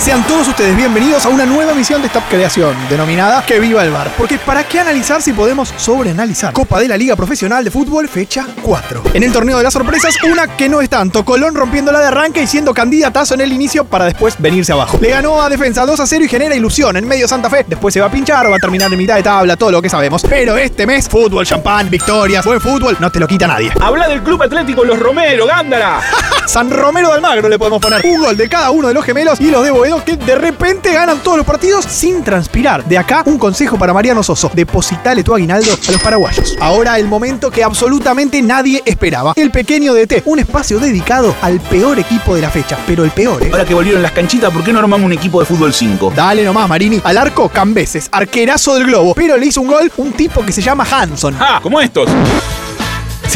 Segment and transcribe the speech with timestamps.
[0.00, 3.90] Sean todos ustedes bienvenidos a una nueva emisión de esta creación denominada Que viva el
[3.90, 4.12] bar.
[4.16, 6.52] Porque ¿para qué analizar si podemos sobreanalizar?
[6.52, 9.02] Copa de la Liga Profesional de Fútbol, fecha 4.
[9.14, 11.24] En el torneo de las sorpresas, una que no es tanto.
[11.24, 14.98] Colón rompiéndola de arranque y siendo candidatazo en el inicio para después venirse abajo.
[15.00, 17.64] Le ganó a Defensa 2 a 0 y genera ilusión en medio Santa Fe.
[17.66, 19.82] Después se va a pinchar o va a terminar en mitad de tabla, todo lo
[19.82, 20.22] que sabemos.
[20.28, 23.72] Pero este mes, fútbol, champán, victorias, buen fútbol, no te lo quita nadie.
[23.80, 26.00] Habla del Club Atlético Los Romero, Gándara.
[26.46, 29.40] San Romero de Almagro le podemos poner un gol de cada uno de los gemelos
[29.40, 32.84] y los de Boedo que de repente ganan todos los partidos sin transpirar.
[32.84, 36.56] De acá un consejo para Mariano Soso, depositale tu aguinaldo a los paraguayos.
[36.60, 39.32] Ahora el momento que absolutamente nadie esperaba.
[39.36, 43.44] El pequeño DT, un espacio dedicado al peor equipo de la fecha, pero el peor,
[43.44, 43.50] ¿eh?
[43.52, 46.12] Ahora que volvieron las canchitas, ¿por qué no armamos un equipo de fútbol 5?
[46.16, 47.00] Dale nomás, Marini.
[47.04, 49.14] Al arco, Cambeses, arquerazo del globo.
[49.14, 51.36] Pero le hizo un gol un tipo que se llama Hanson.
[51.38, 52.10] Ah, como estos.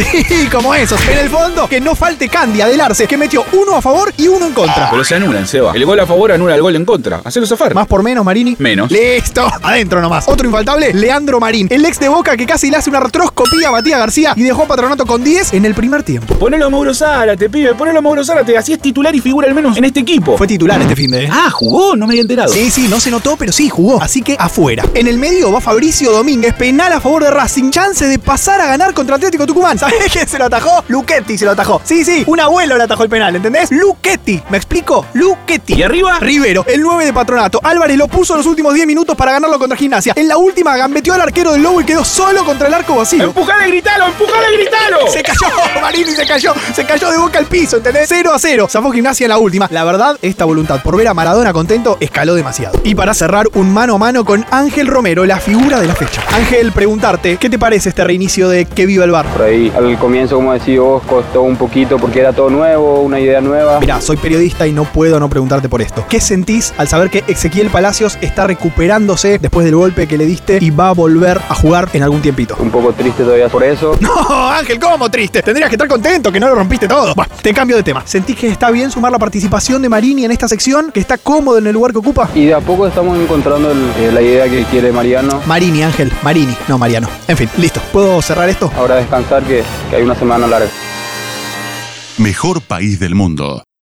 [0.01, 1.01] Sí, como esos.
[1.09, 4.47] En el fondo, que no falte Candy Adelarse, que metió uno a favor y uno
[4.47, 4.91] en contra.
[4.91, 5.73] Pero se anulan, Seba.
[5.75, 7.21] El gol a favor anula el gol en contra.
[7.25, 7.75] Hacelo zafar.
[7.75, 8.57] Más por menos, Marini.
[8.59, 8.91] Menos.
[8.91, 9.47] Listo.
[9.63, 10.27] Adentro nomás.
[10.29, 11.67] Otro infaltable, Leandro Marín.
[11.71, 14.63] El ex de Boca que casi le hace una artroscopía a Matías García y dejó
[14.63, 16.35] a Patronato con 10 en el primer tiempo.
[16.39, 17.75] Ponelo a Mauro Zárate, pibe.
[17.75, 18.57] Ponelo a Mauro Zárate.
[18.57, 20.37] Así es titular y figura al menos en este equipo.
[20.37, 21.29] Fue titular este fin de.
[21.31, 21.97] Ah, jugó.
[21.97, 22.53] No me había enterado.
[22.53, 24.03] Sí, sí, no se notó, pero sí jugó.
[24.03, 24.85] Así que afuera.
[24.95, 27.71] En el medio va Fabricio Domínguez, penal a favor de Racing.
[27.71, 29.79] Chance de pasar a ganar contra Atlético Tucumán.
[29.91, 30.85] ¿Sabés quién se lo atajó?
[30.87, 31.81] Luchetti se lo atajó.
[31.85, 33.71] Sí, sí, un abuelo le atajó el penal, ¿entendés?
[33.73, 34.41] Luchetti.
[34.49, 35.05] ¿Me explico?
[35.15, 35.75] Luchetti.
[35.75, 36.19] ¿Y arriba?
[36.21, 37.61] Rivero, el 9 de Patronato.
[37.63, 40.13] Álvarez lo puso los últimos 10 minutos para ganarlo contra Gimnasia.
[40.17, 43.25] En la última gambeteó al arquero del Lobo y quedó solo contra el arco vacío.
[43.25, 44.07] ¡Empujale, gritalo!
[44.07, 44.99] ¡Empujale, gritalo!
[45.11, 45.47] Se cayó,
[45.83, 48.07] Marini se cayó, se cayó de boca al piso, ¿entendés?
[48.09, 48.69] 0 a 0.
[48.71, 49.67] Zafó gimnasia en la última.
[49.71, 52.81] La verdad, esta voluntad por ver a Maradona contento escaló demasiado.
[52.85, 56.23] Y para cerrar, un mano a mano con Ángel Romero, la figura de la fecha.
[56.33, 59.27] Ángel, preguntarte, ¿qué te parece este reinicio de Que Viva el Bar?
[59.27, 63.19] Por ahí, al comienzo, como decís vos, costó un poquito porque era todo nuevo, una
[63.21, 63.81] idea nueva.
[63.81, 66.05] Mirá, soy periodista y no puedo no preguntarte por esto.
[66.09, 70.59] ¿Qué sentís al saber que Ezequiel Palacios está recuperándose después del golpe que le diste
[70.61, 72.57] y va a volver a jugar en algún tiempito?
[72.59, 73.97] Un poco triste todavía por eso.
[74.01, 75.43] No, Ángel, ¿cómo triste?
[75.43, 77.15] Tendrías que estar contento que no lo rompiste todo.
[77.43, 78.03] Te cambio de tema.
[78.05, 80.91] ¿Sentís que está bien sumar la participación de Marini en esta sección?
[80.93, 82.29] ¿Que está cómodo en el lugar que ocupa?
[82.35, 85.41] Y de a poco estamos encontrando el- eh, la idea que quiere Mariano.
[85.47, 87.09] Marini, Ángel, Marini, no Mariano.
[87.29, 87.81] En fin, listo.
[87.93, 88.71] ¿Puedo cerrar esto?
[88.77, 89.43] Ahora descansar
[89.91, 90.71] que, hay una semana larga.
[92.19, 93.63] Mejor país del mundo.